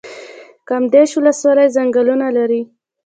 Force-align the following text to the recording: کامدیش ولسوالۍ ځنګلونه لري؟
کامدیش 0.67 1.11
ولسوالۍ 1.17 1.67
ځنګلونه 1.75 2.27
لري؟ 2.37 2.61